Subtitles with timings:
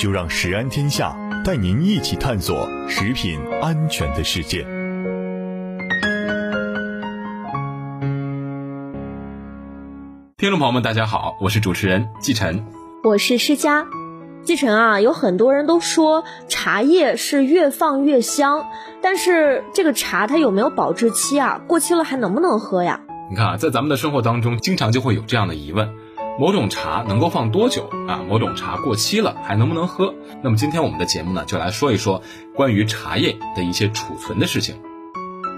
[0.00, 1.14] 就让食安天下
[1.44, 4.62] 带您一起探索食品安全的世界。
[10.38, 12.64] 听众朋友们，大家好，我是主持人季晨，
[13.04, 13.86] 我是施佳。
[14.42, 18.64] 季晨啊，有很多人都说茶叶是越放越香，
[19.02, 21.60] 但是这个茶它有没有保质期啊？
[21.68, 23.00] 过期了还能不能喝呀？
[23.28, 25.90] 你看啊，在咱们的生活当中，经常就会有这样的疑问：
[26.40, 28.24] 某种茶能够放多久啊？
[28.26, 30.14] 某种茶过期了还能不能喝？
[30.42, 32.22] 那么今天我们的节目呢，就来说一说
[32.56, 34.76] 关于茶叶的一些储存的事情。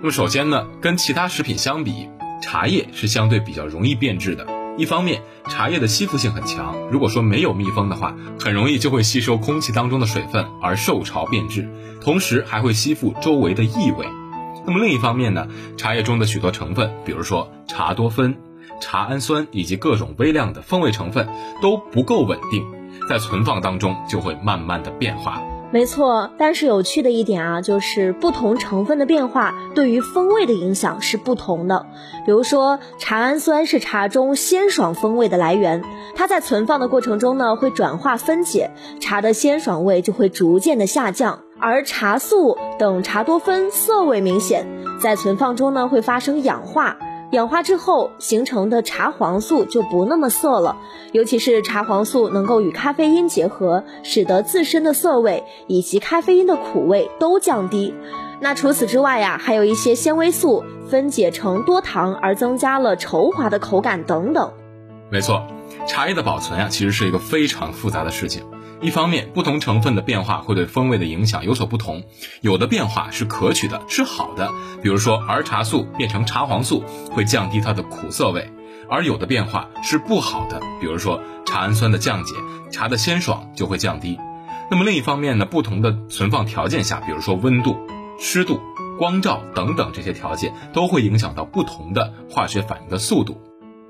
[0.00, 2.08] 那么首先呢，跟其他食品相比，
[2.42, 4.48] 茶叶是相对比较容易变质的。
[4.76, 11.68] 一方面，茶叶的吸附性很强，如果说没有密封的话，很容易就会吸收空气当中的水分而受潮变质，
[12.00, 14.08] 同时还会吸附周围的异味。
[14.66, 18.36] 那么另一方面呢，茶叶中的许多成分，比如说茶多酚、
[18.84, 21.26] 茶氨酸以及各种微量的风味成分
[21.62, 22.62] 都不够稳定，
[23.08, 25.42] 在存放当中就会慢慢的变化。
[25.72, 31.86] 没错，但是有趣的一点啊，就是不同成分的变化对于风味的影响是不同的。
[32.26, 35.82] 比如说，茶氨酸是茶中鲜爽风味的来源，
[36.14, 41.40] 它在存放的过程中呢，会转化分解，茶的鲜爽味就会逐渐的下降。
[41.58, 44.66] 而茶素等茶多酚涩味明显，
[45.00, 46.98] 在存放中呢，会发生氧化。
[47.34, 50.76] 氧化之后形成的茶黄素就不那么涩了，
[51.10, 57.92] 尤其是茶黄素能够与咖啡因结合，使得自身的涩味以及咖啡因的苦味都降低。
[58.40, 64.52] 那除此之外呀，还有一些纤维素分解成多糖而增加了稠滑的口感等等。
[65.10, 65.42] 没错，
[65.88, 68.44] 茶叶的保存呀，其实是一个非常复杂的事情。
[68.80, 72.02] 一方面，不同成分的变化会对风味的影响有所不同，
[72.42, 74.50] 有的变化是可取的，是好的，
[74.82, 78.50] 比如说儿茶素变成茶黄素会降低它的苦涩味，
[78.90, 82.34] 而有的变化是不好的，比如说茶氨酸的降解，
[82.70, 84.18] 茶的鲜爽就会降低。
[84.70, 87.76] 那么另一方面呢，不同的存放条件下，比如说温度、
[88.18, 88.60] 湿度、
[88.98, 93.40] 光照等等这些条件，都会影响到不同的化学反应的速度。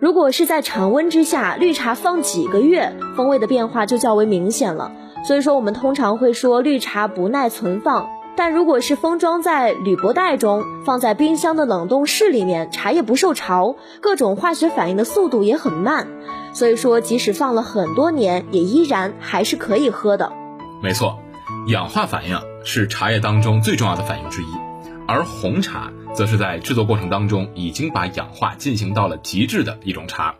[0.04, 4.92] 如果是在常温之下，绿茶放几个月，风味的变化就较为明显了。
[5.26, 8.10] 所以说，我们通常会说绿茶不耐存放。
[8.36, 16.06] 但如果是封装在铝箔袋中，放在冰箱的冷冻室里面，茶叶不受潮，各种化学反应的速度也很慢。
[16.52, 20.30] 所以说，即使放了很多年，也依然还是可以喝的。
[20.82, 21.18] 没错，
[21.68, 24.48] 氧化反应是茶叶当中最重要的反应之一，
[25.08, 25.90] 而红茶。
[26.14, 30.34] 则是在制作过程当中已经把氧化进行到了极致的一种茶，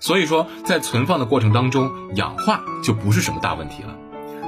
[0.00, 3.96] 所以说在存放的过程当中，氧化就不是什么大问题了。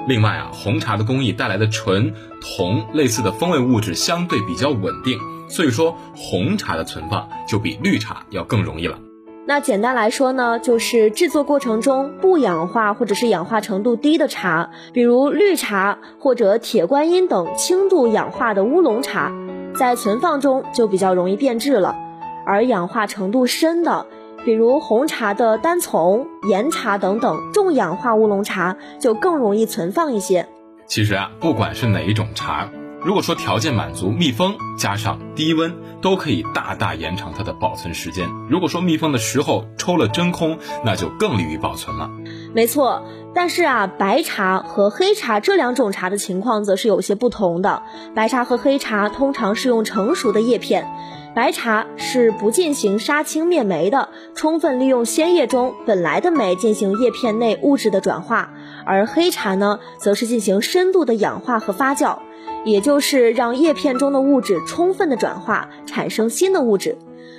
[0.09, 8.99] 另外啊，红茶的工艺带来的醇、铜类似的风味物质相对比较稳定，所以说红茶的存放就比绿茶要更容易了。
[9.45, 19.33] 那简单来说呢，就是制作过程中不氧化或者是氧化程度低的茶，比如绿茶或者铁观音等轻度氧化的乌龙茶。
[19.75, 21.97] 在存放中就比较容易变质了，
[22.45, 24.07] 而氧化程度深的，
[24.45, 30.47] 比如红茶的单丛、岩茶等等重氧化乌龙茶，就更容易存放一些。
[30.87, 32.69] 其实啊，不管是哪一种茶，
[33.05, 38.29] 如果说条件满足，密封加上低温，都可以大大延长它的保存时间。
[38.49, 42.09] 如果说密封的时候抽了真空，那就更利于保存了。
[42.55, 43.03] 没错。
[43.35, 47.83] 但是啊，白茶和黑茶这两种茶的情况则是有些不同的。
[48.15, 50.87] 白茶和黑茶通常是用成熟的叶片，
[51.35, 58.51] 白茶是不进行杀青灭酶的，充分利用鲜叶中本来的酶进行叶片内物质的转化；
[58.85, 62.19] 而黑茶呢，则是进行深度的氧化和发酵，
[62.65, 66.99] 也就是让叶片中的物质充分的转化，产生新的物质。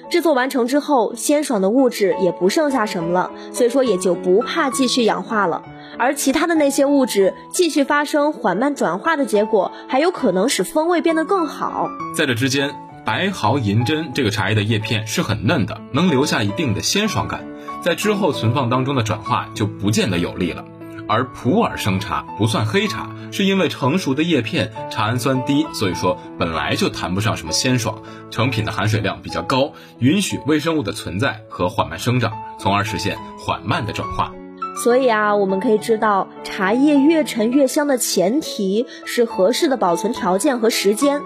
[0.10, 5.64] 制作完成之后，鲜爽的物质也不剩下什么了，所以说也就不怕继续氧化了。
[5.98, 11.90] 而其他的那些物质继续发生缓慢转化的结果，还有可能使风味变得更好。
[12.16, 17.44] 在这之间，白毫银针这个茶叶的叶片是很嫩的，能留下一定的鲜爽感，
[17.82, 20.64] 在之后存放当中的转化就不见得有利了。
[21.08, 28.02] 而普洱生茶不算黑茶，是因为成熟的叶片茶氨酸低，所以说本来就谈不上什么鲜爽，
[28.32, 34.32] 成品的含水量比较高，允许微生物的存在和缓慢生长，从而实现缓慢的转化。
[34.76, 41.22] 所以啊，我们可以知道，茶叶越陈越香的前提是合适的保存条件和时间。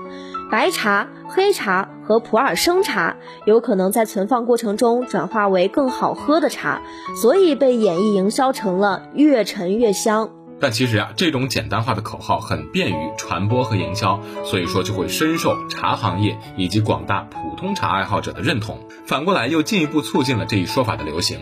[0.49, 6.81] 白茶、黑茶和普洱生茶有可能在存放过程中转化为更好喝的茶，
[7.21, 10.29] 所以被演绎营销成了越陈越香。
[10.59, 18.79] 但其实啊，这种简单化的口号很便于传播和营销，所以说就会深受茶行业以及广大普通茶爱好者的认同。
[19.05, 21.39] 反过来又进一步促进了这一说法的流行。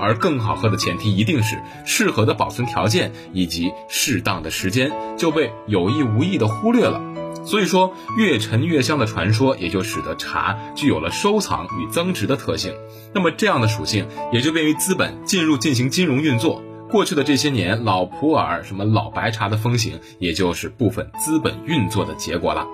[0.00, 7.02] 而更好喝的前提一定是适合的保存条件以及适当的时间，就被有意无意的忽略了。
[7.44, 12.74] 所以说，越陈越香的传说也就使得茶具有了收藏与增值的特性。
[13.14, 16.62] 那么这样的属性也就便于资本进入进行金融运作。
[16.90, 22.66] 过去的这些年，老普洱、什么老白茶的风行，也就是部分资本运作的结果了。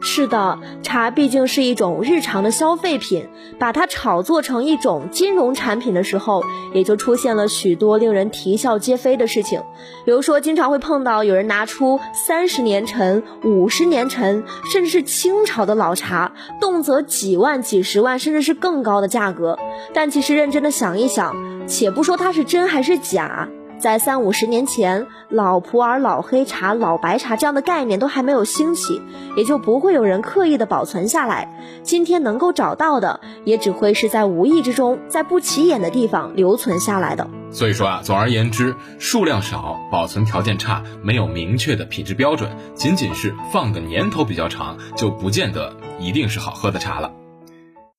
[0.00, 3.28] 是的，茶毕竟是一种日常的消费品，
[3.58, 9.60] 把它炒作成一种金融产品的时候，也就出现了许多令人啼笑皆非的事情。
[10.04, 19.58] 比如说，经常会碰到有人拿出三十年陈、五十年陈，甚至是清朝的老茶，动辄几万、几十万，甚至是更高的价格。
[19.92, 21.34] 但其实认真的想一想，
[21.66, 23.48] 且不说它是真还是假。
[23.78, 29.00] 在三五十年前，老普洱、老黑茶、老白茶这样的概念都还没有兴起，
[29.36, 31.48] 也就不会有人刻意的保存下来。
[31.84, 37.28] 今天能够找到的，也只会是在无意之中，在不起眼的地方留存下来的。
[37.50, 47.12] 所以说啊，总而言之，数量少、保存条件差、没有明确的品质标准，仅仅是放的年头比较长，就不见得一定是好喝的茶了。